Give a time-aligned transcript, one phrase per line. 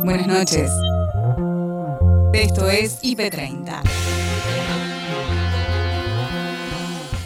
[0.00, 0.70] Buenas noches.
[2.32, 3.82] Esto es IP30.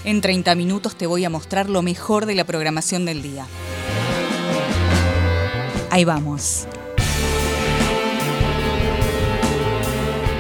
[0.05, 3.47] En 30 minutos te voy a mostrar lo mejor de la programación del día.
[5.91, 6.67] Ahí vamos.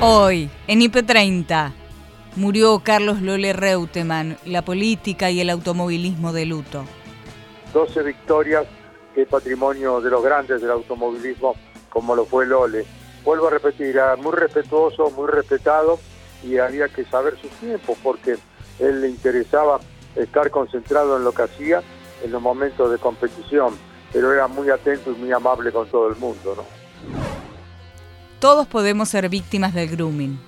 [0.01, 1.73] Hoy, en IP30,
[2.35, 6.85] murió Carlos Lole Reutemann, la política y el automovilismo de luto.
[7.73, 8.67] 12 victorias,
[9.15, 11.55] que patrimonio de los grandes del automovilismo,
[11.91, 12.87] como lo fue Lole.
[13.25, 15.99] Vuelvo a repetir, era muy respetuoso, muy respetado
[16.43, 18.39] y había que saber sus tiempos porque
[18.79, 19.81] él le interesaba
[20.15, 21.83] estar concentrado en lo que hacía
[22.23, 23.77] en los momentos de competición,
[24.13, 26.65] pero era muy atento y muy amable con todo el mundo, ¿no?
[28.39, 30.39] Todos podemos ser víctimas del grooming.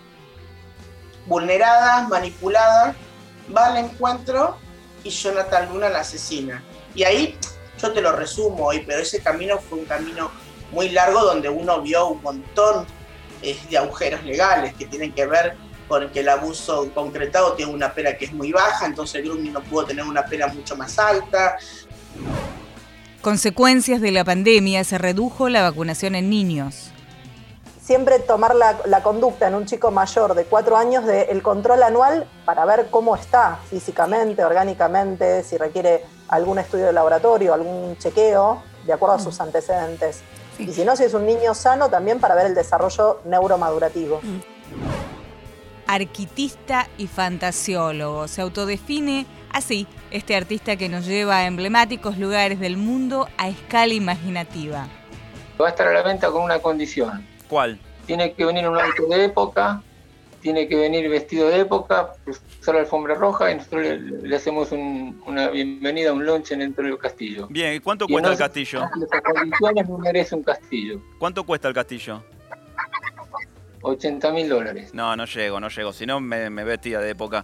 [1.26, 2.94] Vulnerada, manipulada,
[3.54, 4.56] va al encuentro
[5.04, 6.62] y Jonathan Luna la asesina.
[6.94, 7.38] Y ahí
[7.80, 10.30] yo te lo resumo hoy, pero ese camino fue un camino
[10.70, 12.86] muy largo donde uno vio un montón
[13.42, 15.56] eh, de agujeros legales que tienen que ver
[15.88, 19.52] con que el abuso concretado tiene una pena que es muy baja, entonces el grooming
[19.52, 21.56] no pudo tener una pena mucho más alta.
[23.22, 26.92] Consecuencias de la pandemia, se redujo la vacunación en niños
[27.88, 32.66] siempre tomar la, conducta en un chico mayor de cuatro años del control anual para
[32.66, 39.14] ver cómo está físicamente, orgánicamente, si requiere algún estudio de laboratorio, algún chequeo, de acuerdo
[39.14, 39.42] a sus mm.
[40.58, 44.20] Y si no, si es un niño sano, también para ver el desarrollo neuromadurativo.
[44.22, 44.38] Mm.
[45.86, 48.28] Arquitista y fantasiólogo.
[48.28, 53.94] Se autodefine así este artista que nos lleva a emblemáticos lugares del mundo a escala
[53.94, 54.86] imaginativa.
[55.60, 57.78] Va a estar a la venta con una condición ¿Cuál?
[58.06, 59.82] Tiene que venir un auto de época,
[60.48, 65.50] tiene que venir vestido de época, usar la alfombra roja y nosotros le, hacemos una
[65.50, 67.46] bienvenida, un lunch dentro del castillo.
[67.50, 68.80] Bien, ¿y cuánto cuesta el castillo?
[69.74, 71.02] Las no merece un castillo.
[71.18, 72.24] ¿Cuánto cuesta el castillo?
[73.82, 74.94] 80 mil dólares.
[74.94, 75.92] No, no llego, no llego.
[75.92, 77.42] Si no, me, me vestía de época.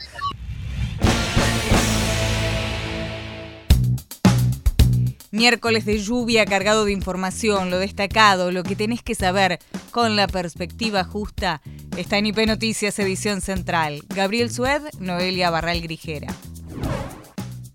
[5.44, 9.58] Miércoles de lluvia cargado de información, lo destacado, lo que tenés que saber
[9.90, 11.60] con la perspectiva justa,
[11.98, 14.00] está en IP Noticias Edición Central.
[14.08, 16.28] Gabriel Sued, Noelia Barral Grijera.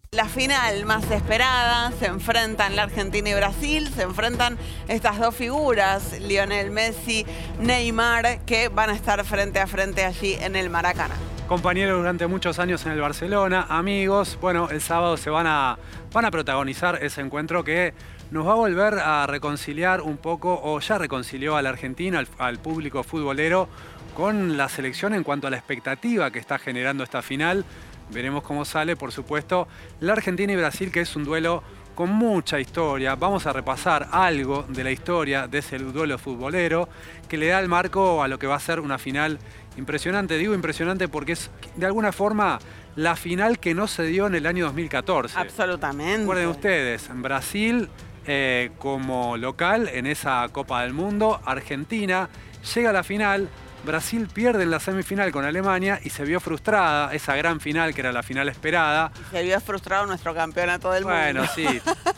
[0.09, 6.19] La final más esperada, se enfrentan la Argentina y Brasil, se enfrentan estas dos figuras,
[6.19, 7.24] Lionel Messi,
[7.59, 11.13] Neymar, que van a estar frente a frente allí en el Maracaná
[11.50, 14.38] compañeros durante muchos años en el Barcelona, amigos.
[14.40, 15.80] Bueno, el sábado se van a,
[16.14, 17.96] van a protagonizar ese encuentro que
[18.30, 22.59] nos va a volver a reconciliar un poco, o ya reconcilió a la Argentina, al,
[22.59, 23.68] público futbolero,
[24.16, 27.66] con la selección en cuanto a la expectativa que está generando esta final.
[28.12, 29.68] Veremos cómo sale, por supuesto,
[30.02, 31.64] la Argentina y Brasil, que es un duelo
[32.00, 33.16] con mucha historia.
[33.16, 36.88] Vamos a repasar algo de la historia de ese duelo futbolero
[37.28, 39.38] que le da el marco a lo que va a ser una final
[39.76, 42.59] Impresionante, digo impresionante porque es de alguna forma
[42.96, 45.38] la final que no se dio en el año 2014.
[45.38, 46.20] Absolutamente.
[46.20, 47.90] Recuerden ustedes, Brasil
[48.26, 52.30] eh, como local en esa Copa del Mundo, Argentina
[52.76, 53.50] llega a la final,
[53.84, 58.01] Brasil pierde en la semifinal con Alemania y se vio frustrada esa gran final que
[58.01, 59.12] era la final esperada.
[59.31, 61.17] Se vio frustrado nuestro campeonato del mundo.
[61.17, 61.66] Bueno, sí,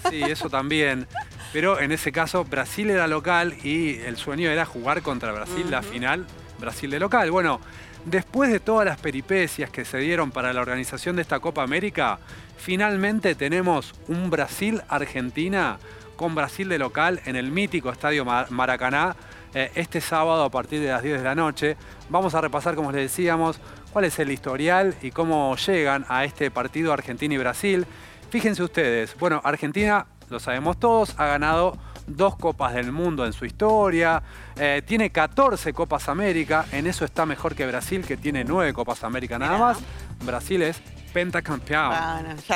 [0.10, 1.08] sí, eso también.
[1.54, 5.82] Pero en ese caso Brasil era local y el sueño era jugar contra Brasil la
[5.82, 6.26] final
[6.60, 7.30] Brasil de local.
[7.32, 7.60] Bueno,
[8.06, 12.20] después de todas las peripecias que se dieron para la organización de esta Copa América,
[12.58, 15.78] finalmente tenemos un Brasil-Argentina
[16.16, 19.16] con Brasil de local en el mítico Estadio Maracaná
[19.54, 21.78] eh, este sábado a partir de las 10 de la noche.
[22.10, 23.60] Vamos a repasar, como les decíamos,
[23.92, 27.86] cuál es el historial y cómo llegan a este partido Argentina y Brasil.
[28.30, 33.46] Fíjense ustedes, bueno, Argentina, lo sabemos todos, ha ganado dos Copas del Mundo en su
[33.46, 34.22] historia,
[34.56, 39.04] eh, tiene 14 Copas América, en eso está mejor que Brasil, que tiene 9 Copas
[39.04, 39.80] América nada más.
[40.26, 40.82] Brasil es
[41.14, 41.94] pentacampeón.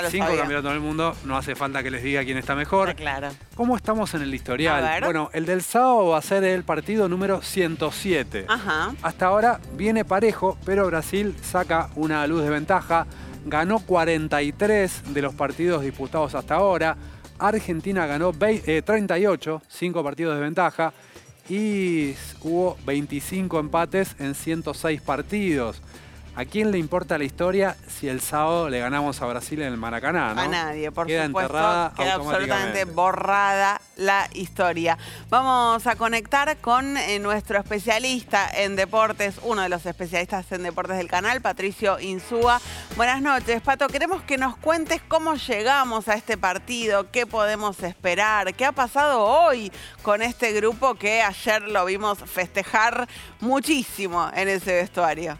[0.09, 2.95] Cinco campeonatos del mundo, no hace falta que les diga quién está mejor.
[2.95, 3.29] claro.
[3.55, 5.03] ¿Cómo estamos en el historial?
[5.03, 8.45] Bueno, el del sábado va a ser el partido número 107.
[9.01, 13.07] Hasta ahora viene parejo, pero Brasil saca una luz de ventaja.
[13.45, 16.97] Ganó 43 de los partidos disputados hasta ahora.
[17.37, 20.93] Argentina ganó 38, 5 eh, partidos de ventaja,
[21.49, 25.81] y hubo 25 empates en 106 partidos.
[26.37, 29.77] ¿A quién le importa la historia si el sábado le ganamos a Brasil en el
[29.77, 30.31] Maracaná?
[30.31, 31.53] A nadie, por queda supuesto.
[31.53, 34.97] Enterrada queda absolutamente borrada la historia.
[35.29, 40.97] Vamos a conectar con eh, nuestro especialista en deportes, uno de los especialistas en deportes
[40.97, 42.59] del canal, Patricio Insúa.
[42.97, 43.87] Buenas noches, Pato.
[43.87, 49.23] Queremos que nos cuentes cómo llegamos a este partido, qué podemos esperar, qué ha pasado
[49.23, 49.71] hoy
[50.01, 53.07] con este grupo que ayer lo vimos festejar
[53.39, 55.37] muchísimo en ese vestuario.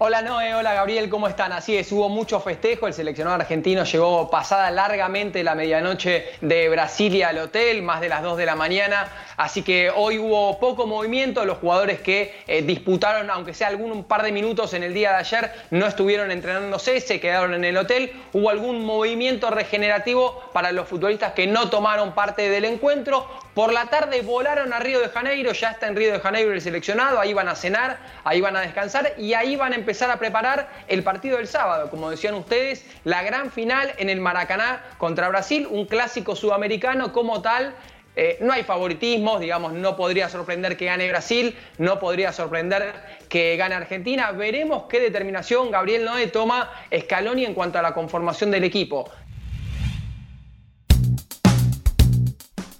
[0.00, 1.50] Hola Noé, hola Gabriel, ¿cómo están?
[1.50, 7.30] Así es, hubo mucho festejo, el seleccionado argentino llegó pasada largamente la medianoche de Brasilia
[7.30, 9.08] al hotel, más de las 2 de la mañana,
[9.38, 14.04] así que hoy hubo poco movimiento, los jugadores que eh, disputaron, aunque sea algún un
[14.04, 17.76] par de minutos en el día de ayer, no estuvieron entrenándose, se quedaron en el
[17.78, 23.26] hotel, hubo algún movimiento regenerativo para los futbolistas que no tomaron parte del encuentro,
[23.58, 26.60] por la tarde volaron a Río de Janeiro, ya está en Río de Janeiro el
[26.60, 30.18] seleccionado, ahí van a cenar, ahí van a descansar y ahí van a empezar a
[30.18, 31.90] preparar el partido del sábado.
[31.90, 37.42] Como decían ustedes, la gran final en el Maracaná contra Brasil, un clásico sudamericano como
[37.42, 37.74] tal.
[38.20, 42.92] Eh, no hay favoritismos, digamos, no podría sorprender que gane Brasil, no podría sorprender
[43.28, 44.32] que gane Argentina.
[44.32, 49.08] Veremos qué determinación Gabriel Noé toma Scaloni en cuanto a la conformación del equipo.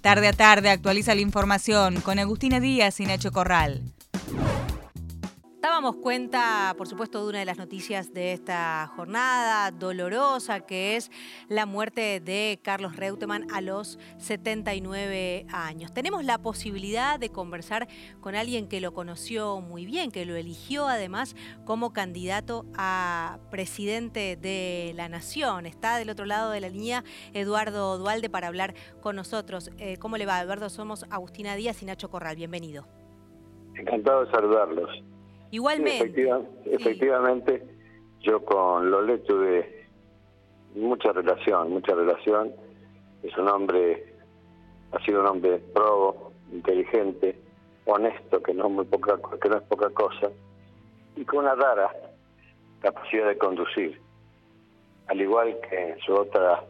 [0.00, 3.82] Tarde a tarde actualiza la información con Agustina Díaz y Nacho Corral.
[5.68, 11.10] Dábamos cuenta, por supuesto, de una de las noticias de esta jornada dolorosa, que es
[11.50, 15.92] la muerte de Carlos Reutemann a los 79 años.
[15.92, 17.86] Tenemos la posibilidad de conversar
[18.22, 21.36] con alguien que lo conoció muy bien, que lo eligió además
[21.66, 25.66] como candidato a presidente de la Nación.
[25.66, 27.04] Está del otro lado de la línea
[27.34, 28.72] Eduardo Dualde para hablar
[29.02, 29.70] con nosotros.
[29.76, 30.70] Eh, ¿Cómo le va, Eduardo?
[30.70, 32.36] Somos Agustina Díaz y Nacho Corral.
[32.36, 32.86] Bienvenido.
[33.74, 35.17] Encantado de saludarlos.
[35.50, 36.30] Igualmente.
[36.66, 37.62] efectivamente,
[38.20, 39.86] yo con Lole tuve
[40.74, 42.52] mucha relación, mucha relación.
[43.22, 44.14] Es un hombre,
[44.92, 47.38] ha sido un hombre probo, inteligente,
[47.86, 50.30] honesto, que no, es muy poca, que no es poca cosa,
[51.16, 51.90] y con una rara
[52.80, 54.00] capacidad de conducir.
[55.08, 56.64] Al igual que en su otra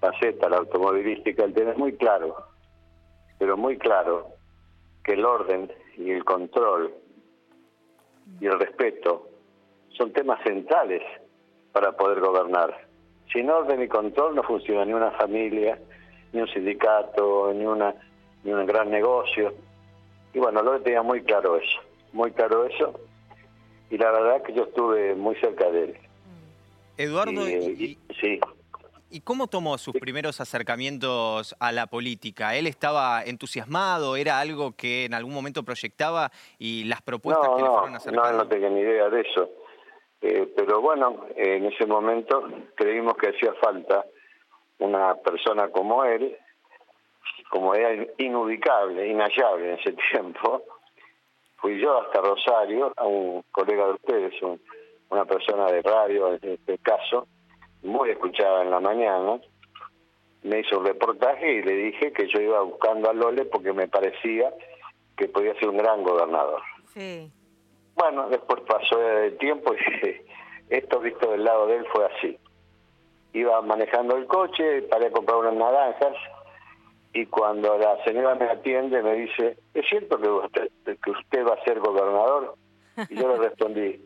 [0.00, 2.36] faceta, la automovilística, él tiene muy claro,
[3.38, 4.28] pero muy claro,
[5.04, 6.92] que el orden y el control
[8.40, 9.28] y el respeto
[9.90, 11.02] son temas centrales
[11.72, 12.86] para poder gobernar.
[13.32, 15.78] Sin orden y control no funciona ni una familia,
[16.32, 17.94] ni un sindicato, ni, una,
[18.44, 19.54] ni un gran negocio.
[20.32, 21.80] Y bueno, lo tenía muy claro eso,
[22.12, 22.98] muy claro eso.
[23.90, 25.98] Y la verdad que yo estuve muy cerca de él.
[26.96, 27.98] Eduardo, sí.
[29.10, 32.54] ¿Y cómo tomó sus primeros acercamientos a la política?
[32.56, 34.16] ¿Él estaba entusiasmado?
[34.16, 38.32] ¿Era algo que en algún momento proyectaba y las propuestas que le fueron acercando?
[38.32, 39.48] No, no tenía ni idea de eso.
[40.20, 44.04] Eh, pero bueno, en ese momento creímos que hacía falta
[44.78, 46.36] una persona como él,
[47.48, 50.64] como era inubicable, inhallable en ese tiempo.
[51.56, 54.34] Fui yo hasta Rosario, a un colega de ustedes,
[55.08, 57.26] una persona de radio en este caso,
[57.82, 59.40] muy escuchada en la mañana,
[60.42, 63.88] me hizo un reportaje y le dije que yo iba buscando a Lole porque me
[63.88, 64.52] parecía
[65.16, 66.62] que podía ser un gran gobernador.
[66.94, 67.30] Sí.
[67.94, 70.20] Bueno, después pasó el tiempo y
[70.74, 72.38] esto visto del lado de él fue así.
[73.32, 76.16] Iba manejando el coche, paré a comprar unas naranjas
[77.12, 81.54] y cuando la señora me atiende me dice, ¿es cierto que usted, que usted va
[81.54, 82.54] a ser gobernador?
[83.08, 84.00] Y yo le respondí,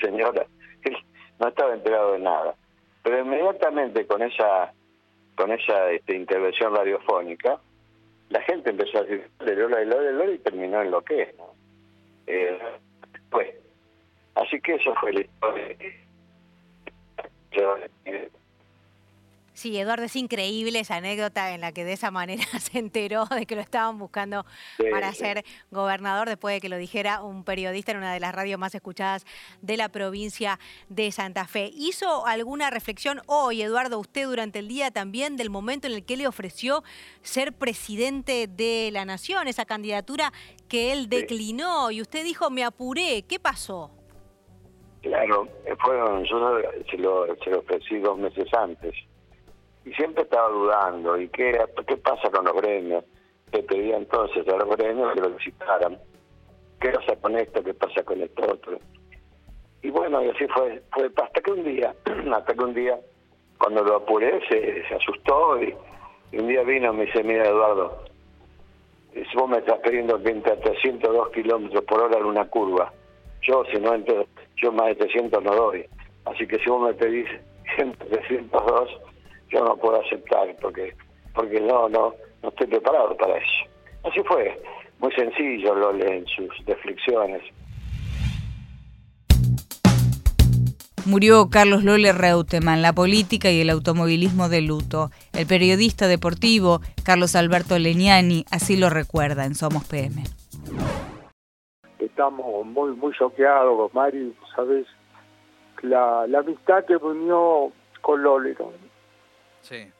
[0.00, 0.46] señora,
[1.38, 2.54] no estaba enterado de nada.
[3.02, 4.72] Pero inmediatamente con esa
[5.36, 7.60] con esa este, intervención radiofónica,
[8.30, 11.02] la gente empezó a decir de Lola, de Lola, de Lola y terminó en lo
[11.02, 11.36] que es.
[11.36, 11.50] ¿no?
[12.26, 12.58] Eh,
[13.30, 13.54] pues,
[14.34, 15.76] así que eso fue la historia.
[19.56, 23.46] Sí, Eduardo, es increíble esa anécdota en la que de esa manera se enteró de
[23.46, 24.44] que lo estaban buscando
[24.90, 28.60] para ser gobernador después de que lo dijera un periodista en una de las radios
[28.60, 29.24] más escuchadas
[29.62, 30.58] de la provincia
[30.90, 31.70] de Santa Fe.
[31.72, 36.18] ¿Hizo alguna reflexión hoy, Eduardo, usted durante el día también del momento en el que
[36.18, 36.84] le ofreció
[37.22, 40.34] ser presidente de la nación, esa candidatura
[40.68, 43.90] que él declinó y usted dijo, me apuré, ¿qué pasó?
[45.00, 45.48] Claro,
[45.82, 46.60] fueron, yo
[46.90, 48.92] se lo, se lo ofrecí dos meses antes
[49.86, 53.04] y siempre estaba dudando, ¿y qué, qué pasa con los gremios?
[53.52, 55.96] Te pedía entonces a los gremios que lo visitaran.
[56.80, 57.62] ¿Qué pasa con esto?
[57.62, 58.78] ¿Qué pasa con esto otro?
[59.82, 61.94] Y bueno, y así fue, fue hasta que un día,
[62.34, 62.98] hasta que un día,
[63.58, 65.72] cuando lo apuré, se, asustó y,
[66.36, 68.02] un día vino y me dice, mira Eduardo,
[69.14, 72.92] si vos me estás pidiendo que entre a 302 kilómetros por hora en una curva,
[73.42, 74.26] yo si no entro,
[74.56, 75.86] yo más de 300 no doy.
[76.24, 77.28] Así que si vos me pedís
[77.76, 78.90] 302,
[79.50, 80.94] yo no puedo aceptar porque
[81.34, 83.70] porque no no no estoy preparado para eso.
[84.04, 84.60] Así fue,
[85.00, 87.42] muy sencillo lo en sus desflexiones.
[91.06, 95.10] Murió Carlos Lole Reutemann, la política y el automovilismo de luto.
[95.32, 100.24] El periodista deportivo Carlos Alberto Leñani así lo recuerda en Somos PM.
[102.00, 104.86] Estamos muy muy choqueados, Mari, sabes,
[105.82, 108.56] la, la amistad que unió con Lole.
[109.66, 109.90] Sí.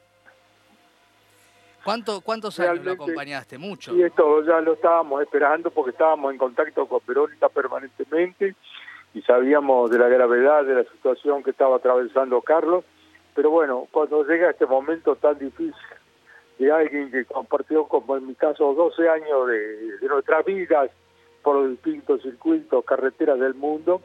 [1.84, 3.58] ¿Cuánto, ¿Cuántos años lo acompañaste?
[3.58, 3.94] Mucho.
[3.94, 8.54] Y esto ya lo estábamos esperando porque estábamos en contacto con Verónica permanentemente
[9.12, 12.84] y sabíamos de la gravedad de la situación que estaba atravesando Carlos,
[13.34, 15.74] pero bueno, cuando llega este momento tan difícil
[16.58, 20.90] de alguien que compartió, como en mi caso, 12 años de, de nuestras vidas
[21.42, 24.00] por los distintos circuitos, carreteras del mundo,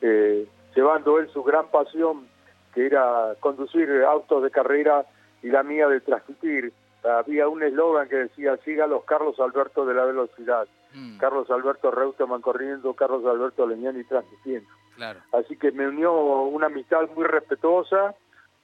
[0.00, 2.26] eh, llevando él su gran pasión,
[2.74, 5.06] que era conducir autos de carrera
[5.42, 6.72] y la mía de transmitir.
[7.04, 10.66] Había un eslogan que decía, siga los Carlos Alberto de la velocidad.
[10.94, 11.18] Mm.
[11.18, 14.68] Carlos Alberto Reutemann corriendo, Carlos Alberto Leñani transmitiendo.
[14.96, 15.20] Claro.
[15.32, 18.14] Así que me unió una amistad muy respetuosa,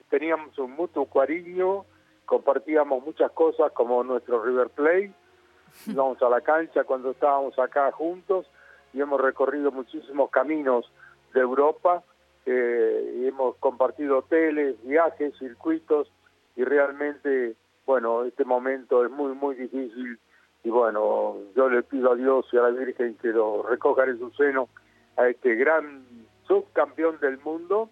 [0.08, 1.84] teníamos un mutuo cariño,
[2.24, 5.12] compartíamos muchas cosas como nuestro River Plate,
[5.86, 8.46] íbamos a la cancha cuando estábamos acá juntos
[8.92, 10.90] y hemos recorrido muchísimos caminos
[11.34, 12.02] de Europa,
[12.50, 16.10] eh, y hemos compartido hoteles, viajes, circuitos
[16.56, 17.54] y realmente,
[17.86, 20.18] bueno, este momento es muy, muy difícil
[20.64, 24.18] y bueno, yo le pido a Dios y a la Virgen que lo recojan en
[24.18, 24.68] su seno
[25.16, 26.04] a este gran
[26.46, 27.88] subcampeón del mundo,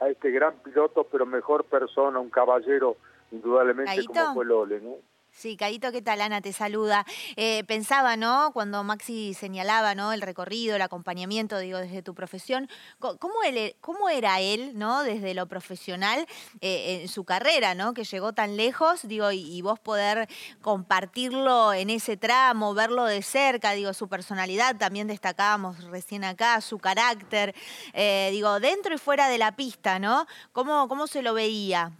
[0.00, 2.96] a este gran piloto, pero mejor persona, un caballero,
[3.30, 4.96] indudablemente como fue Lole, ¿no?
[5.34, 6.20] Sí, Caito, ¿qué tal?
[6.20, 7.06] Ana te saluda.
[7.36, 8.50] Eh, pensaba, ¿no?
[8.52, 10.12] Cuando Maxi señalaba, ¿no?
[10.12, 15.02] El recorrido, el acompañamiento, digo, desde tu profesión, ¿cómo, él, cómo era él, ¿no?
[15.02, 16.26] Desde lo profesional
[16.60, 17.94] eh, en su carrera, ¿no?
[17.94, 20.28] Que llegó tan lejos, digo, y, vos poder
[20.60, 26.78] compartirlo en ese tramo, verlo de cerca, digo, su personalidad, también destacábamos recién acá, su
[26.78, 27.54] carácter,
[27.94, 30.26] eh, digo, dentro y fuera de la pista, ¿no?
[30.52, 31.92] ¿Cómo, cómo se lo veía?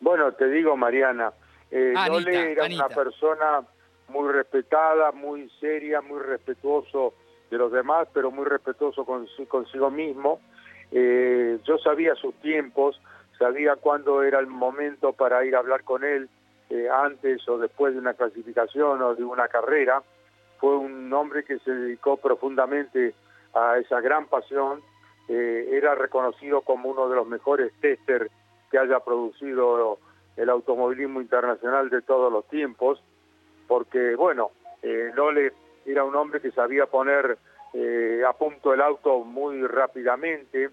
[0.00, 1.32] Bueno, te digo, Mariana,
[1.70, 3.62] eh, era una persona
[4.08, 7.14] muy respetada, muy seria, muy respetuoso
[7.50, 10.40] de los demás, pero muy respetuoso con, consigo mismo.
[10.90, 13.00] Eh, yo sabía sus tiempos,
[13.38, 16.28] sabía cuándo era el momento para ir a hablar con él,
[16.70, 20.02] eh, antes o después de una clasificación o de una carrera.
[20.58, 23.14] Fue un hombre que se dedicó profundamente
[23.54, 24.80] a esa gran pasión.
[25.28, 28.30] Eh, era reconocido como uno de los mejores testers
[28.70, 29.98] que haya producido
[30.36, 33.02] el automovilismo internacional de todos los tiempos,
[33.66, 34.50] porque, bueno,
[34.82, 35.52] eh, Lole
[35.84, 37.38] era un hombre que sabía poner
[37.72, 40.70] eh, a punto el auto muy rápidamente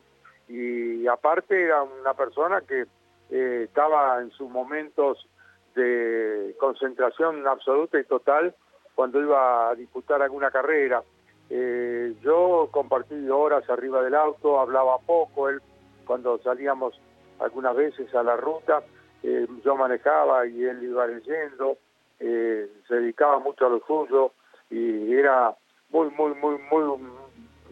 [0.48, 2.86] y aparte era una persona que
[3.30, 5.27] eh, estaba en sus momentos
[5.75, 8.56] de concentración absoluta y total
[8.96, 11.04] cuando iba a disputar alguna carrera.
[11.50, 15.62] Eh, yo compartí horas arriba del auto, hablaba poco, él
[16.06, 17.00] cuando salíamos
[17.39, 18.82] algunas veces a la ruta,
[19.24, 21.77] eh, yo manejaba y él iba leyendo,
[22.20, 24.32] eh, se dedicaba mucho a lo suyo
[24.70, 25.56] y era
[25.89, 27.00] muy, muy, muy, muy,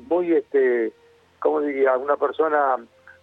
[0.07, 0.93] muy, este,
[1.39, 1.97] ¿cómo diría?
[1.97, 2.77] Una persona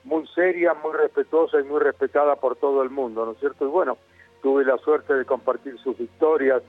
[0.04, 3.64] muy seria, muy respetuosa y muy respetada por todo el mundo, ¿no es cierto?
[3.64, 3.96] Y bueno,
[4.42, 6.62] tuve la suerte de compartir sus victorias,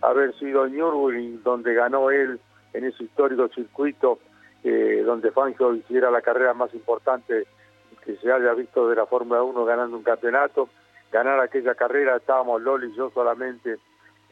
[0.00, 2.40] haber sido en Nürburgring, donde ganó él
[2.72, 4.18] en ese histórico circuito,
[4.64, 7.46] eh, donde Fangio hiciera la carrera más importante
[8.08, 10.70] que se haya visto de la Fórmula 1 ganando un campeonato.
[11.12, 13.76] Ganar aquella carrera, estábamos Loli y yo solamente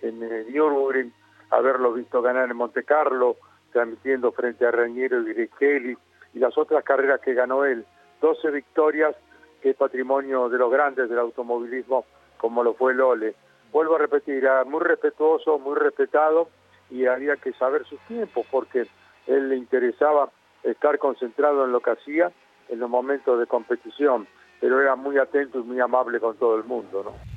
[0.00, 0.18] en
[0.50, 1.12] Nürburgring,
[1.50, 3.36] haberlo visto ganar en Monte Carlo,
[3.72, 5.98] transmitiendo frente a Reñero y Grigeli,
[6.32, 7.84] y las otras carreras que ganó él.
[8.22, 9.14] 12 victorias,
[9.60, 12.06] que es patrimonio de los grandes del automovilismo,
[12.38, 13.34] como lo fue Lole.
[13.72, 16.48] Vuelvo a repetir, era muy respetuoso, muy respetado,
[16.88, 18.86] y había que saber sus tiempos, porque
[19.26, 20.30] él le interesaba
[20.62, 22.32] estar concentrado en lo que hacía
[22.68, 24.26] en los momentos de competición,
[24.60, 27.36] pero era muy atento y muy amable con todo el mundo, ¿no?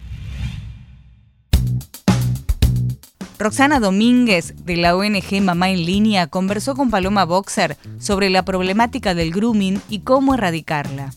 [3.40, 9.14] Roxana Domínguez, de la ONG Mamá en Línea, conversó con Paloma Boxer sobre la problemática
[9.14, 11.12] del grooming y cómo erradicarla.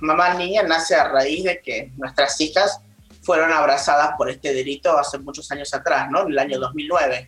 [0.00, 2.80] Mamá en Línea nace a raíz de que nuestras hijas
[3.22, 6.22] fueron abrazadas por este delito hace muchos años atrás, ¿no?
[6.22, 7.26] En el año 2009.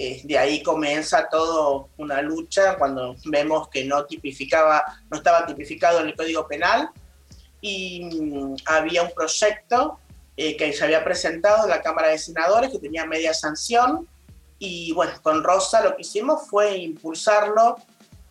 [0.00, 5.98] Eh, de ahí comienza todo una lucha cuando vemos que no tipificaba, no estaba tipificado
[5.98, 6.88] en el Código Penal
[7.60, 9.98] y mm, había un proyecto
[10.36, 14.08] eh, que se había presentado en la Cámara de Senadores que tenía media sanción
[14.60, 17.76] y bueno, con Rosa lo que hicimos fue impulsarlo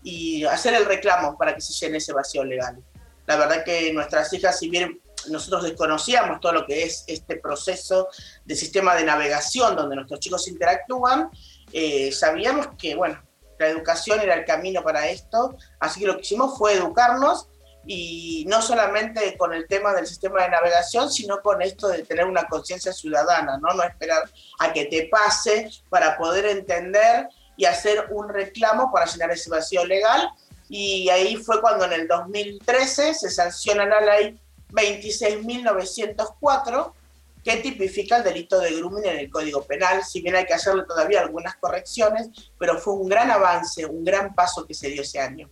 [0.03, 2.81] y hacer el reclamo para que se llene ese vacío legal.
[3.25, 8.07] La verdad que nuestras hijas, si bien nosotros desconocíamos todo lo que es este proceso
[8.45, 11.29] de sistema de navegación donde nuestros chicos interactúan,
[11.71, 13.21] eh, sabíamos que, bueno,
[13.59, 17.47] la educación era el camino para esto, así que lo que hicimos fue educarnos
[17.85, 22.25] y no solamente con el tema del sistema de navegación, sino con esto de tener
[22.25, 23.73] una conciencia ciudadana, ¿no?
[23.73, 29.31] no esperar a que te pase para poder entender y hacer un reclamo para llenar
[29.31, 30.29] ese vacío legal.
[30.69, 34.37] Y ahí fue cuando en el 2013 se sanciona la ley
[34.71, 36.91] 26.904
[37.47, 40.83] que tipifica el delito de grooming en el Código Penal, si bien hay que hacerle
[40.85, 45.21] todavía algunas correcciones, pero fue un gran avance, un gran paso que se dio ese
[45.21, 45.49] año.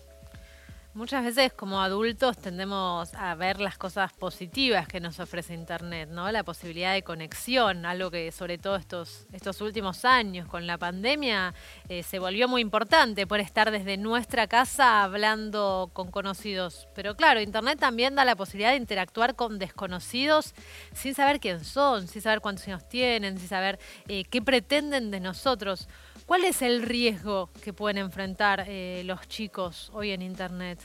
[0.95, 6.31] Muchas veces como adultos tendemos a ver las cosas positivas que nos ofrece Internet, ¿no?
[6.31, 11.53] La posibilidad de conexión, algo que sobre todo estos, estos últimos años con la pandemia
[11.89, 16.87] eh, se volvió muy importante por estar desde nuestra casa hablando con conocidos.
[16.95, 20.53] Pero claro, Internet también da la posibilidad de interactuar con desconocidos
[20.93, 25.19] sin saber quién son, sin saber cuántos años tienen, sin saber eh, qué pretenden de
[25.19, 25.89] nosotros.
[26.25, 30.79] ¿Cuál es el riesgo que pueden enfrentar eh, los chicos hoy en Internet?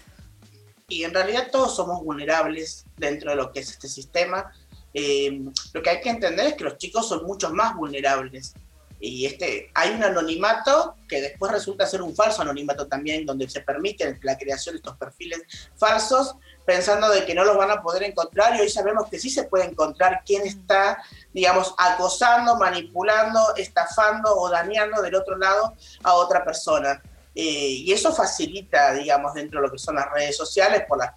[0.87, 4.52] Y en realidad todos somos vulnerables dentro de lo que es este sistema.
[4.92, 5.40] Eh,
[5.73, 8.52] lo que hay que entender es que los chicos son mucho más vulnerables.
[9.00, 13.62] Y este, hay un anonimato que después resulta ser un falso anonimato también, donde se
[13.62, 15.40] permite la creación de estos perfiles
[15.76, 19.30] falsos, pensando de que no los van a poder encontrar y hoy sabemos que sí
[19.30, 21.02] se puede encontrar quién está,
[21.33, 27.02] digamos, acosando, manipulando, estafando o dañando del otro lado a otra persona.
[27.35, 31.16] Eh, y eso facilita, digamos, dentro de lo que son las redes sociales por, la,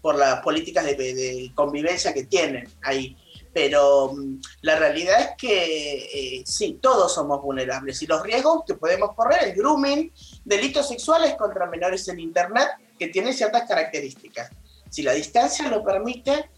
[0.00, 3.16] por las políticas de, convivencia que tienen ahí.
[3.52, 8.74] Pero mm, la realidad es que eh, sí, todos somos vulnerables y los riesgos que
[8.74, 10.12] podemos correr es grooming,
[10.44, 14.50] delitos sexuales contra menores en Internet, que tienen ciertas características.
[14.90, 16.50] Si la distancia lo permite,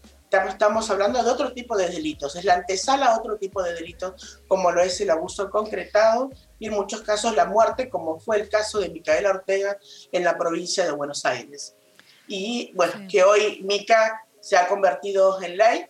[0.47, 4.41] estamos hablando de otro tipo de delitos, es la antesala a otro tipo de delitos,
[4.47, 8.49] como lo es el abuso concretado y en muchos casos la muerte, como fue el
[8.49, 9.77] caso de Micaela Ortega
[10.11, 11.75] en la provincia de Buenos Aires.
[12.27, 15.85] Y bueno, que hoy Mica se ha convertido en ley,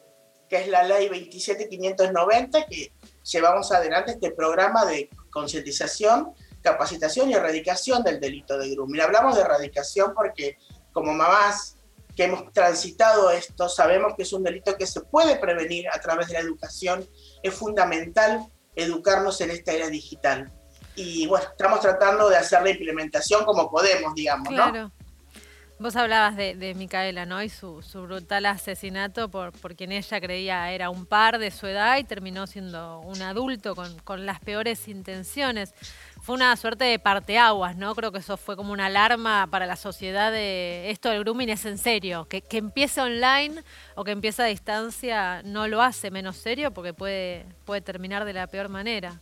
[0.51, 2.91] que es la ley 27590, que
[3.23, 8.99] llevamos adelante este programa de concientización, capacitación y erradicación del delito de grooming.
[8.99, 10.57] Hablamos de erradicación porque
[10.91, 11.77] como mamás
[12.17, 16.27] que hemos transitado esto, sabemos que es un delito que se puede prevenir a través
[16.27, 17.07] de la educación.
[17.41, 20.51] Es fundamental educarnos en esta era digital.
[20.97, 24.91] Y bueno, estamos tratando de hacer la implementación como podemos, digamos, claro.
[25.81, 27.41] Vos hablabas de, Micaela, ¿no?
[27.41, 31.97] Y su, brutal asesinato por, por, quien ella creía era un par de su edad
[31.97, 35.73] y terminó siendo un adulto con, con las peores intenciones
[36.21, 37.95] fue una suerte de parteaguas, ¿no?
[37.95, 41.65] Creo que eso fue como una alarma para la sociedad de esto del grooming es
[41.65, 42.25] en serio.
[42.25, 43.63] Que, que empiece online
[43.95, 48.33] o que empiece a distancia no lo hace menos serio porque puede, puede terminar de
[48.33, 49.19] la peor manera.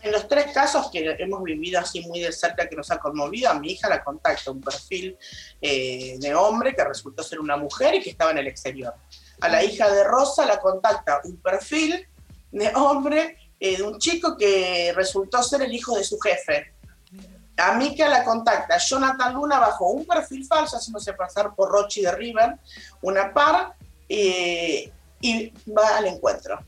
[0.00, 3.50] En los tres casos que hemos vivido así muy de cerca que nos ha conmovido,
[3.50, 5.16] a mi hija la contacta un perfil
[5.60, 8.94] eh, de hombre que resultó ser una mujer y que estaba en el exterior.
[9.40, 12.06] A la hija de Rosa la contacta un perfil
[12.52, 16.74] de hombre eh, de un chico que resultó ser el hijo de su jefe.
[17.56, 22.12] A mí la contacta Jonathan Luna bajo un perfil falso, haciéndose pasar por Rochi de
[22.12, 22.54] River,
[23.02, 23.74] una par,
[24.08, 26.60] eh, y va al encuentro.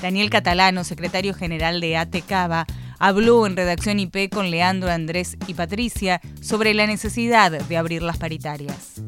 [0.00, 2.66] Daniel Catalano, secretario general de ATECABA,
[2.98, 8.18] habló en redacción IP con Leandro, Andrés y Patricia sobre la necesidad de abrir las
[8.18, 9.00] paritarias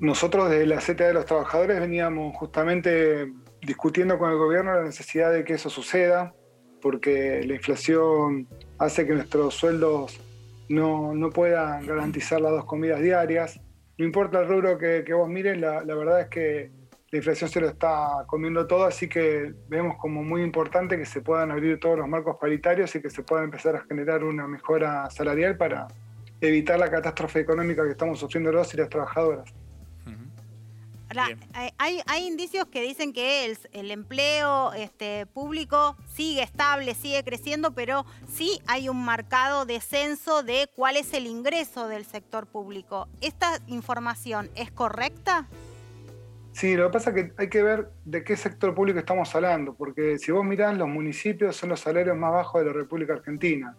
[0.00, 5.30] nosotros desde la CTA de los trabajadores veníamos justamente discutiendo con el gobierno la necesidad
[5.32, 6.34] de que eso suceda,
[6.80, 8.48] porque la inflación
[8.78, 10.18] hace que nuestros sueldos
[10.70, 13.60] no, puedan garantizar las dos comidas diarias.
[13.98, 16.70] No importa el rubro que, vos mires, la, verdad es que
[17.10, 21.20] la inflación se lo está comiendo todo, así que vemos como muy importante que se
[21.20, 25.10] puedan abrir todos los marcos paritarios y que se pueda empezar a generar una mejora
[25.10, 25.88] salarial para
[26.40, 29.52] evitar la catástrofe económica que estamos sufriendo los y las trabajadoras.
[31.78, 38.06] Hay, hay, indicios que dicen que el, empleo este, público sigue estable, sigue creciendo, pero
[38.32, 43.08] sí hay un marcado descenso de cuál es el ingreso del sector público.
[43.20, 45.48] ¿Esta información es correcta?
[46.52, 49.74] Sí, lo que pasa es que hay que ver de qué sector público estamos hablando,
[49.74, 53.76] porque si vos mirás, los municipios son los salarios más bajos de la República Argentina.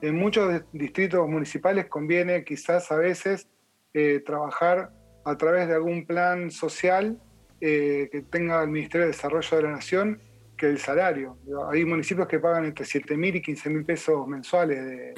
[0.00, 3.48] En muchos distritos municipales conviene quizás a veces
[3.92, 4.90] eh, trabajar
[5.24, 7.18] a través de algún plan social
[7.60, 10.20] eh, que tenga el Ministerio de Desarrollo de la Nación
[10.56, 11.38] que el salario.
[11.70, 15.14] Hay municipios que pagan entre 7 mil y 15 mil pesos mensuales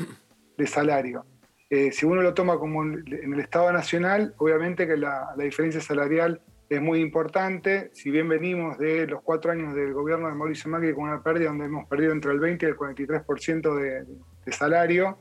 [0.57, 1.25] de, salario.
[1.69, 6.41] Eh, si uno lo toma como en el Estado Nacional, obviamente que la, diferencia salarial
[6.69, 7.91] es muy importante.
[7.93, 11.49] Si bien venimos de los cuatro años del gobierno de Mauricio Macri con una pérdida
[11.49, 14.05] donde hemos perdido entre el 20 y el 43% de,
[14.45, 15.19] de salario,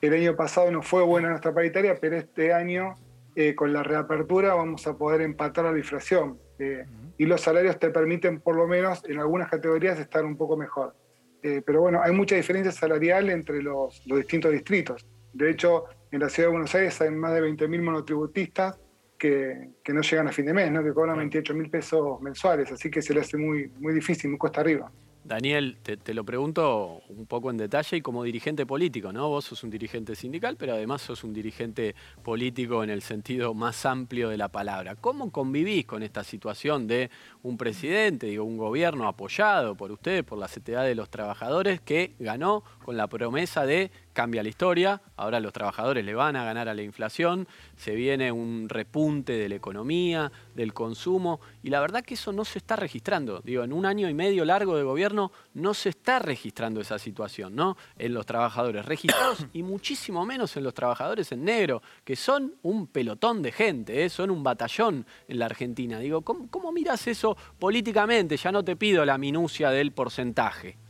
[0.00, 2.94] el año pasado no fue buena nuestra paritaria, pero este año
[3.38, 6.38] eh, con la reapertura vamos a poder empatar la inflación.
[6.58, 6.86] Eh,
[7.18, 10.94] y los salarios te permiten, por lo menos en algunas categorías, estar un poco mejor.
[11.42, 15.06] Eh, pero bueno, hay mucha diferencia salarial entre los, distintos distritos.
[15.34, 18.80] De hecho, en la ciudad de Buenos Aires hay más de 20.000 monotributistas
[19.18, 20.82] que, no llegan a fin de mes, ¿no?
[20.82, 24.38] que cobran 28 mil pesos mensuales, así que se le hace muy, muy difícil, muy
[24.38, 24.90] cuesta arriba.
[25.26, 29.28] Daniel, te, lo pregunto un poco en detalle y como dirigente político, ¿no?
[29.28, 33.84] Vos sos un dirigente sindical, pero además sos un dirigente político en el sentido más
[33.86, 34.94] amplio de la palabra.
[34.94, 37.10] ¿Cómo convivís con esta situación de
[37.42, 42.14] un presidente, digo, un gobierno apoyado por ustedes, por la CTA de los trabajadores, que
[42.20, 46.68] ganó con la promesa de cambia la historia, ahora los trabajadores le van a ganar
[46.68, 52.04] a la inflación, se viene un repunte de la economía, del consumo, y la verdad
[52.04, 53.40] que eso no se está registrando.
[53.40, 57.56] Digo, en un año y medio largo de gobierno no se está registrando esa situación,
[57.56, 57.76] ¿no?
[57.98, 62.86] En los trabajadores registrados y muchísimo menos en los trabajadores en negro, que son un
[62.86, 64.08] pelotón de gente, ¿eh?
[64.08, 65.98] son un batallón en la Argentina.
[65.98, 68.36] Digo, ¿cómo, ¿cómo miras eso políticamente?
[68.36, 70.85] Ya no te pido la minucia del porcentaje.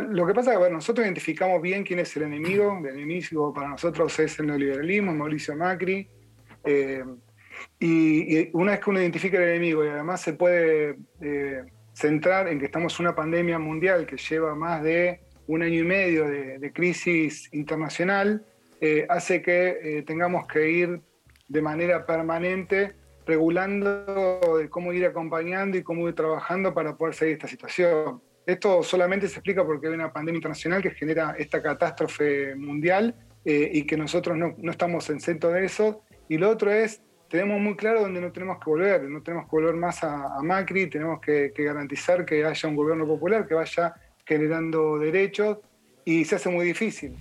[0.00, 2.78] Lo que pasa es que nosotros identificamos bien quién es el enemigo.
[2.78, 6.08] El enemigo para nosotros es el neoliberalismo, Mauricio Macri.
[6.64, 7.04] Eh,
[7.78, 12.58] y, una vez que uno identifica el enemigo y además se puede eh, centrar en
[12.58, 16.72] que estamos en una pandemia mundial que lleva más de un año y medio de,
[16.72, 18.44] crisis internacional,
[18.80, 21.00] eh, hace que tengamos que ir
[21.48, 22.94] de manera permanente
[23.26, 28.20] regulando cómo ir acompañando y cómo ir trabajando para poder seguir esta situación.
[28.46, 33.70] Esto solamente se explica porque hay una pandemia internacional que genera esta catástrofe mundial eh,
[33.72, 36.02] y que nosotros no, estamos en centro de eso.
[36.28, 39.56] Y lo otro es, tenemos muy claro dónde no tenemos que volver, no tenemos que
[39.56, 43.94] volver más a, Macri, tenemos que, garantizar que haya un gobierno popular que vaya
[44.26, 45.58] generando derechos
[46.04, 47.16] y se hace muy difícil.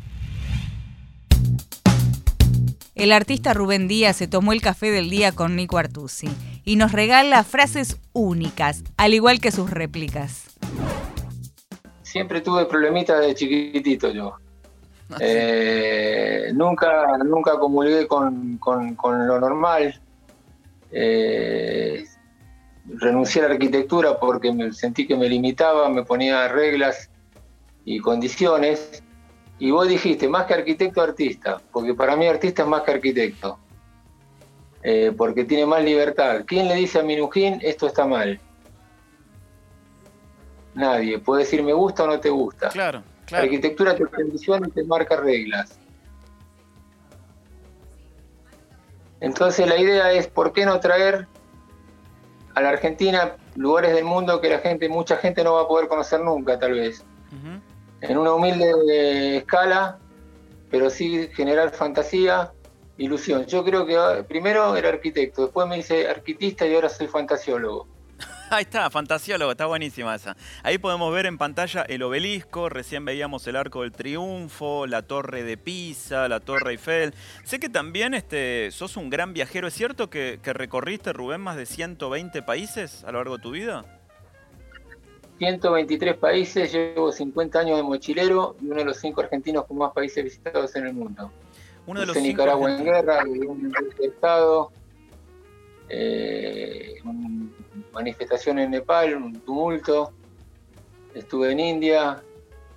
[2.95, 6.29] El artista Rubén Díaz se tomó el café del día con Nico Artusi
[6.63, 10.53] y nos regala frases únicas, al igual que sus réplicas
[12.13, 14.35] siempre tuve problemitas de chiquitito yo.
[15.09, 19.99] Ah, eh, nunca, nunca comulgué con, lo normal.
[20.91, 22.05] Eh,
[22.85, 27.09] renuncié a la arquitectura porque me sentí que me limitaba, me ponía reglas
[27.83, 29.01] y condiciones.
[29.57, 33.57] Y vos dijiste, más que arquitecto, artista, porque para mí artista es más que arquitecto,
[34.83, 36.43] eh, porque tiene más libertad.
[36.45, 38.39] ¿Quién le dice a Minujín esto está mal?
[40.75, 41.19] Nadie.
[41.19, 42.69] Puede decir me gusta o no te gusta.
[42.69, 45.77] Claro, La arquitectura te condiciona y te marca reglas.
[49.19, 51.27] Entonces la idea es, ¿por qué no traer
[52.55, 55.87] a la Argentina lugares del mundo que la gente, mucha gente no va a poder
[55.87, 57.03] conocer nunca, tal vez?
[58.01, 59.97] En una humilde escala,
[60.69, 62.51] pero sí generar fantasía,
[62.97, 63.45] ilusión.
[63.45, 67.87] Yo creo que ah, primero era arquitecto, después me hice arquitista y ahora soy fantasiólogo.
[68.49, 70.35] Ahí está, fantasiólogo, está buenísima esa.
[70.63, 75.43] Ahí podemos ver en pantalla el obelisco, recién veíamos el Arco del Triunfo, la Torre
[75.43, 77.13] de Pisa, la Torre Eiffel.
[77.43, 79.67] Sé que también este, sos un gran viajero.
[79.67, 83.85] ¿Es cierto que, recorriste, Rubén, más de 120 países a lo largo de tu vida?
[85.39, 89.91] 123 países, llevo 50 años de mochilero y uno de los cinco argentinos con más
[89.91, 91.31] países visitados en el mundo.
[91.85, 94.71] Uno de los Nicaragua en guerra, un estado,
[95.89, 96.95] eh,
[97.93, 100.11] manifestación en Nepal, un tumulto.
[101.13, 102.21] Estuve en India,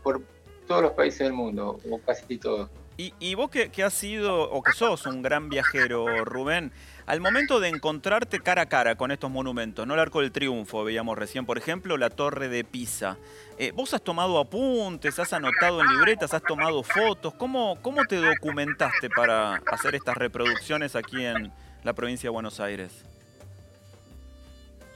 [0.03, 0.23] por
[0.69, 2.71] todos los países del mundo, o casi todos.
[2.99, 6.73] Y, vos que, has sido o que sos un gran viajero, Rubén,
[7.05, 10.83] al momento de encontrarte cara a cara con estos monumentos, no el Arco del Triunfo,
[10.83, 13.19] veíamos recién, por ejemplo, la Torre de Pisa,
[13.59, 17.35] eh, ¿vos has tomado apuntes, has anotado en libretas, has tomado fotos?
[17.35, 21.53] ¿Cómo, ¿Cómo te documentaste para hacer estas reproducciones aquí en
[21.85, 23.05] la provincia de Buenos Aires?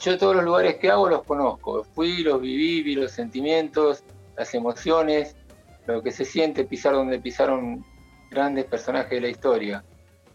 [0.00, 1.84] Yo todos los lugares que hago los conozco.
[1.94, 4.02] Fui, los viví, vi los sentimientos,
[4.36, 5.36] las emociones,
[5.86, 7.84] lo que se siente pisar donde pisaron
[8.30, 9.84] grandes personajes de la historia.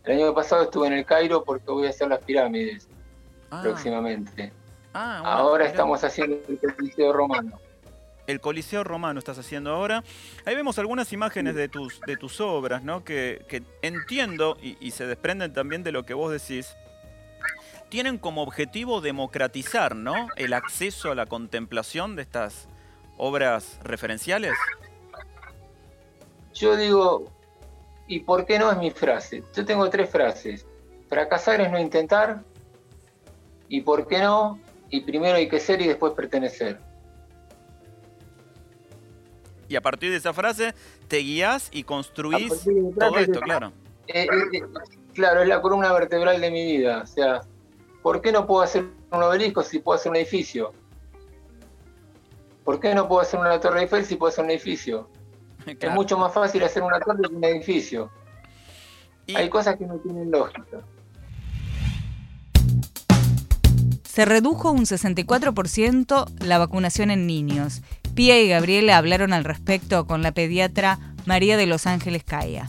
[0.03, 2.87] El año pasado estuve en el Cairo porque voy a hacer las pirámides
[3.49, 3.61] ah.
[3.63, 4.53] próximamente.
[4.93, 7.59] Ah, ahora estamos haciendo el Coliseo Romano.
[8.27, 10.03] El Coliseo Romano estás haciendo ahora.
[10.45, 13.03] Ahí vemos algunas imágenes de tus, de tus obras, ¿no?
[13.03, 16.75] Que, entiendo y, y se desprenden también de lo que vos decís
[17.95, 20.27] tienen como objetivo democratizar, ¿no?
[20.35, 22.67] El acceso a la contemplación de estas
[23.15, 24.51] obras referenciales.
[26.53, 27.31] Yo digo,
[28.05, 29.45] ¿y por qué no es mi frase?
[29.55, 30.65] Yo tengo tres frases.
[31.07, 32.43] Fracasar es no intentar,
[33.69, 36.77] y por qué no, y primero hay que ser y después pertenecer.
[39.69, 40.75] Y a partir de esa frase
[41.07, 42.51] te guías y construís
[42.99, 43.71] todo esto, claro.
[44.07, 44.61] Eh, eh,
[45.13, 47.01] claro, es la columna vertebral de mi vida.
[47.01, 47.39] O sea,
[48.05, 50.73] ¿por qué no puedo hacer un obelisco si puedo hacer un edificio?
[52.63, 55.09] ¿Por qué no puedo hacer una torre Eiffel si puedo hacer un edificio?
[55.65, 58.11] Es mucho más fácil hacer una torre que un edificio.
[59.33, 60.83] Hay cosas que no tienen lógica.
[64.03, 67.81] Se redujo un 64% la vacunación en niños.
[68.13, 72.67] Pía y Gabriela hablaron al respecto con la pediatra María de los Ángeles Caya.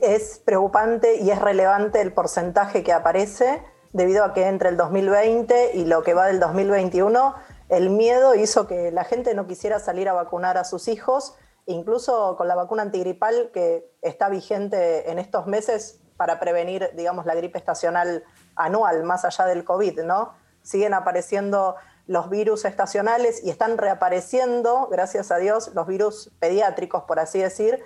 [0.00, 5.72] Es preocupante y es relevante el porcentaje que aparece debido a que entre el 2020
[5.74, 7.34] y lo que va del 2021,
[7.68, 11.34] el miedo hizo que la gente no quisiera salir a vacunar a sus hijos,
[11.66, 17.34] incluso con la vacuna antigripal que está vigente en estos meses para prevenir, digamos, la
[17.34, 18.24] gripe estacional
[18.56, 20.34] anual, más allá del COVID, ¿no?
[20.62, 27.20] Siguen apareciendo los virus estacionales y están reapareciendo, gracias a Dios, los virus pediátricos, por
[27.20, 27.82] así decir,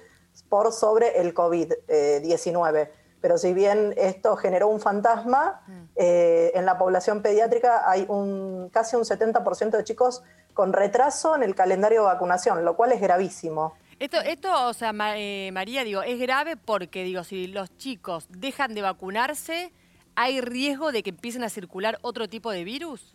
[0.48, 2.88] por sobre el COVID-19.
[3.20, 5.62] Pero si bien esto generó un fantasma,
[5.96, 11.42] eh, en la población pediátrica hay un, casi un 70% de chicos con retraso en
[11.42, 13.74] el calendario de vacunación, lo cual es gravísimo.
[13.98, 18.74] Esto, esto o sea, eh, María, digo, es grave porque, digo, si los chicos dejan
[18.74, 19.72] de vacunarse,
[20.16, 23.14] ¿hay riesgo de que empiecen a circular otro tipo de virus?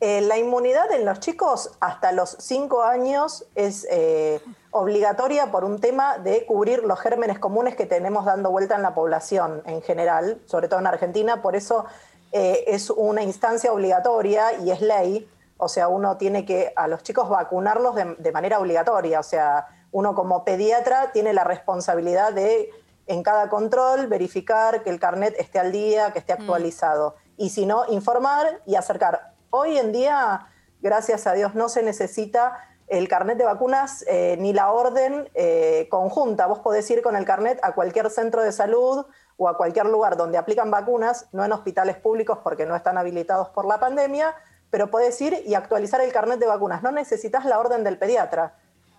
[0.00, 5.80] Eh, la inmunidad en los chicos hasta los 5 años es eh, obligatoria por un
[5.80, 10.40] tema de cubrir los gérmenes comunes que tenemos dando vuelta en la población en general,
[10.46, 11.84] sobre todo en Argentina, por eso
[12.30, 17.02] eh, es una instancia obligatoria y es ley, o sea, uno tiene que a los
[17.02, 22.70] chicos vacunarlos de, de manera obligatoria, o sea, uno como pediatra tiene la responsabilidad de
[23.08, 26.40] en cada control verificar que el carnet esté al día, que esté mm.
[26.42, 27.16] actualizado.
[27.36, 29.32] Y si no, informar y acercar.
[29.50, 30.46] Hoy en día,
[30.82, 35.88] gracias a Dios, no se necesita el carnet de vacunas eh, ni la orden eh,
[35.90, 36.46] conjunta.
[36.46, 39.06] Vos podés ir con el carnet a cualquier centro de salud
[39.38, 43.48] o a cualquier lugar donde aplican vacunas, no en hospitales públicos porque no están habilitados
[43.48, 44.34] por la pandemia,
[44.68, 46.82] pero podés ir y actualizar el carnet de vacunas.
[46.82, 48.54] No necesitas la orden del pediatra.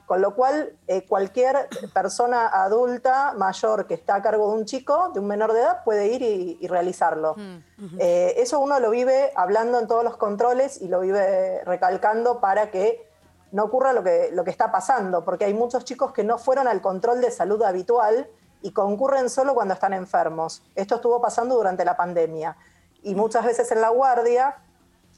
[0.10, 5.12] Con lo cual, eh, cualquier persona adulta mayor que está a cargo de un chico,
[5.13, 7.36] de un menor de edad, puede ir y, realizarlo.
[7.38, 12.39] Mm, eh, eso uno lo vive hablando en todos los controles y lo vive recalcando
[12.39, 13.08] para que
[13.52, 16.67] no ocurra lo que, lo que está pasando, porque hay muchos chicos que no fueron
[16.67, 18.28] al control de salud habitual
[18.63, 20.63] y concurren solo cuando están enfermos.
[20.74, 22.58] Esto estuvo pasando durante la pandemia.
[23.04, 24.58] Y muchas veces en la guardia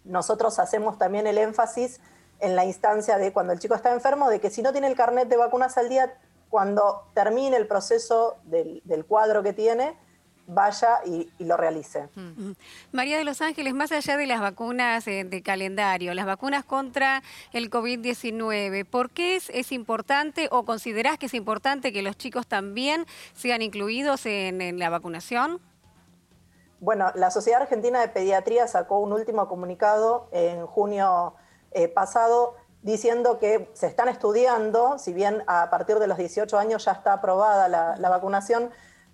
[0.03, 2.01] nosotros hacemos también el énfasis
[2.41, 4.95] en la instancia de cuando el chico está enfermo, de que si no tiene el
[4.95, 6.13] carnet de vacunas al día,
[6.49, 9.95] cuando termine el proceso del, cuadro que tiene,
[10.47, 12.09] vaya y, lo realice.
[12.15, 12.51] Mm.
[12.91, 17.23] María de los Ángeles, más allá de las vacunas eh, de calendario, las vacunas contra
[17.53, 23.05] el COVID-19, ¿por qué es, importante o considerás que es importante que los chicos también
[23.33, 25.61] sean incluidos en, en la vacunación?
[26.81, 31.35] Bueno, la Sociedad Argentina de Pediatría sacó un último comunicado en junio
[31.71, 36.85] eh, pasado diciendo que se están estudiando, si bien a partir de los 18 años
[36.85, 38.71] ya está aprobada la, vacunación,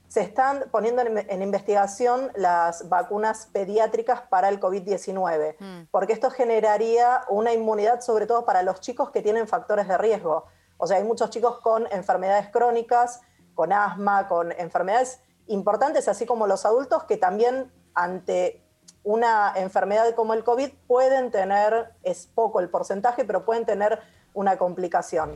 [0.08, 5.88] se están poniendo en, investigación las vacunas pediátricas para el COVID-19, mm.
[5.92, 10.46] porque esto generaría una inmunidad sobre todo para los chicos que tienen factores de riesgo.
[10.78, 13.22] O sea, hay muchos chicos con enfermedades crónicas,
[13.54, 18.67] con asma, con enfermedades importantes, así como los adultos que también ante
[19.08, 24.02] una enfermedad como el COVID pueden tener, es poco el porcentaje, pero pueden tener
[24.34, 25.36] una complicación.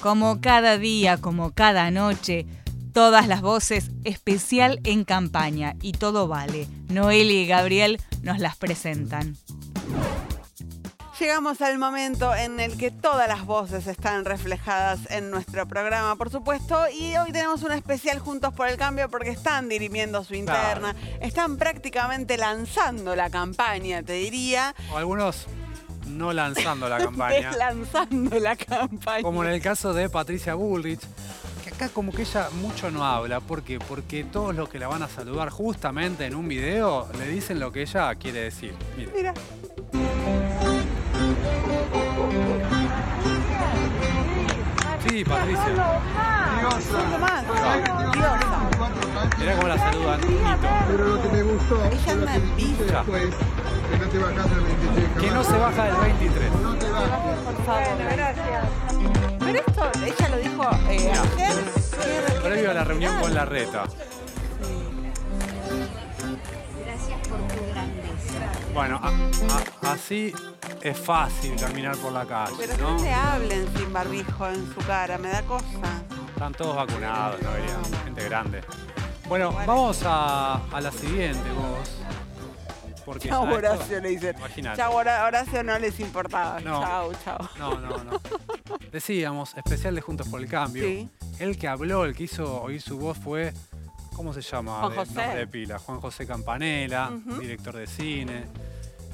[0.00, 2.46] Como cada día, como cada noche,
[2.92, 6.68] todas las voces especial en campaña y todo vale.
[6.88, 9.36] Noel y Gabriel nos las presentan
[11.22, 16.30] llegamos al momento en el que todas las voces están reflejadas en nuestro programa, por
[16.30, 20.96] supuesto, y hoy tenemos un especial Juntos por el Cambio porque están dirimiendo su interna,
[21.20, 24.74] están prácticamente lanzando la campaña, te diría.
[24.92, 25.46] O algunos
[26.08, 27.52] no lanzando la campaña.
[27.52, 29.22] lanzando la campaña.
[29.22, 31.02] Como en el caso de Patricia Bullrich,
[31.62, 33.38] que acá como que ella mucho no habla.
[33.38, 33.78] ¿Por qué?
[33.78, 37.70] Porque todos los que la van a saludar justamente en un video le dicen lo
[37.70, 38.74] que ella quiere decir.
[39.14, 39.32] Mira.
[45.08, 45.64] Sí, Patricia.
[46.60, 46.98] Diosa.
[49.38, 50.20] Mirá cómo la saludan.
[50.88, 53.34] Pero lo que me gustó Ella anda en después,
[53.90, 55.08] que no te bajas del 23.
[55.20, 56.52] Que no se baja del 23.
[56.62, 57.08] No te bajas.
[57.44, 57.98] Por favor.
[58.12, 58.64] gracias.
[59.40, 61.20] Pero esto, ella lo dijo eh, ayer.
[61.36, 63.84] ¿qué- Previo a la reunión con la reta.
[66.84, 68.72] Gracias por tu grandeza.
[68.74, 70.32] Bueno, a- a- así
[70.82, 72.96] es fácil caminar por la calle, Pero ¿no?
[72.98, 76.02] no le hablen sin barbijo en su cara, me da cosa.
[76.28, 78.60] Están todos vacunados, no verían gente grande.
[79.28, 81.98] Bueno, vamos a, a la siguiente, vos.
[83.04, 84.36] Porque esto- Horacio, le dicen.
[84.38, 84.76] Imagínate.
[84.76, 86.60] Chau, Hora- Horacio no les importaba.
[86.60, 86.80] No.
[86.82, 87.38] Chau, chau.
[87.58, 88.20] No, no, no.
[88.92, 90.84] Decíamos, especial de Juntos por el Cambio.
[90.84, 91.08] Sí.
[91.38, 93.52] El que habló, el que hizo oír su voz fue,
[94.14, 94.80] ¿cómo se llama?
[94.80, 95.20] Juan José.
[95.36, 95.78] de pila.
[95.78, 98.44] Juan José Campanella, director de cine,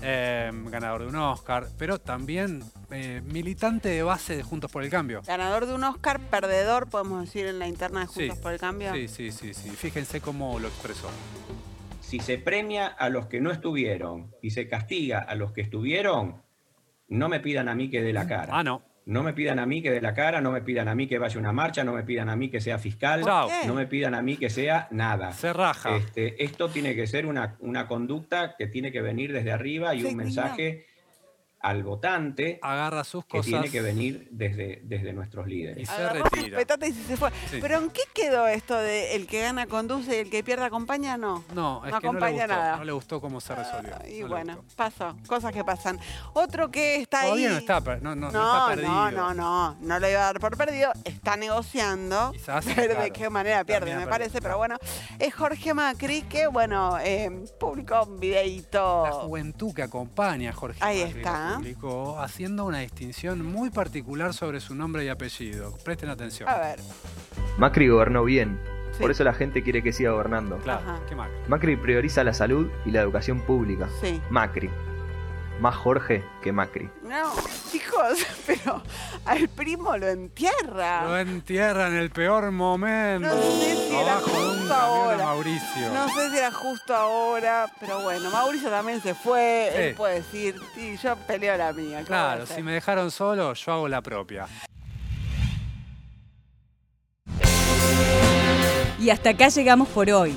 [0.02, 4.90] eh, ganador de un Oscar, pero también eh, militante de base de Juntos por el
[4.90, 5.22] Cambio.
[5.26, 8.12] Ganador de un Oscar, perdedor, podemos decir, en la interna de Sí.
[8.20, 8.92] Juntos por el Cambio.
[8.94, 9.70] Sí, sí, sí, sí.
[9.70, 11.08] Fíjense cómo lo expresó.
[12.00, 16.40] si se premia a los que no estuvieron y se castiga a los que estuvieron,
[17.08, 18.48] no me pidan a mí que dé la cara.
[18.56, 18.82] Ah, no.
[19.08, 21.18] No me pidan a mí que dé la cara, no me pidan a mí que
[21.18, 23.22] vaya a una marcha, no me pidan a mí que sea fiscal,
[23.66, 25.32] no me pidan a mí que sea nada.
[25.32, 25.96] Se raja.
[25.96, 30.00] Este, esto tiene que ser una, una conducta que tiene que venir desde arriba y
[30.00, 30.84] Sí, un mensaje
[31.60, 35.88] al votante Agarra sus que cosas tiene que venir desde, desde nuestros y líderes.
[35.88, 36.58] se Agarró sus retira.
[36.88, 37.30] y se fue.
[37.50, 37.58] Sí.
[37.60, 41.16] Pero ¿en qué quedó esto de el que gana conduce y el que pierde acompaña?
[41.16, 41.44] No.
[41.54, 42.46] No, es No que no le acompaña gustó.
[42.60, 42.76] nada.
[42.76, 43.94] No le gustó cómo se resolvió.
[44.08, 45.16] Y no bueno, pasó.
[45.26, 45.98] Cosas que pasan.
[46.32, 47.52] Otro que está Todavía ahí.
[47.54, 48.88] no está, no, no, no No, está perdido.
[48.92, 50.92] no, no, no, no lo iba a dar por perdido.
[51.04, 52.32] Está negociando.
[52.32, 54.40] Quizás, pero de claro, qué manera pierde, me parece.
[54.40, 54.76] Pero bueno,
[55.18, 59.04] es Jorge Macri que, bueno, eh, publicó un La videíto.
[59.22, 61.47] juventud que acompaña a Jorge Ahí Macri lo está.
[61.56, 65.76] Publicó haciendo una distinción muy particular sobre su nombre y apellido.
[65.84, 66.48] Presten atención.
[66.48, 66.78] A ver.
[67.58, 68.58] Macri gobernó bien,
[68.92, 69.00] Sí.
[69.02, 70.58] por eso la gente quiere que siga gobernando.
[70.58, 71.34] Claro, qué Macri.
[71.48, 73.88] Macri prioriza la salud y la educación pública.
[74.00, 74.20] Sí.
[74.30, 74.70] Macri.
[75.60, 76.88] Más Jorge que Macri.
[77.02, 77.32] No,
[77.70, 78.80] chicos, pero
[79.24, 81.04] al primo lo entierra.
[81.04, 83.28] Lo entierra en el peor momento.
[83.28, 85.24] No sé si era Abajo justo ahora.
[85.24, 85.92] Mauricio.
[85.92, 89.70] No sé si era justo ahora, pero bueno, Mauricio también se fue.
[89.72, 89.82] Sí.
[89.82, 91.82] Él puede decir, sí, yo peleo la mía.
[91.82, 94.46] ¿qué voy a Claro, si me dejaron solo, yo hago la propia.
[99.00, 100.36] Y hasta acá llegamos por hoy.